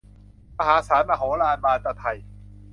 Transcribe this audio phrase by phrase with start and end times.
[0.57, 2.05] มหาศาล มโหฬาร บานตะไท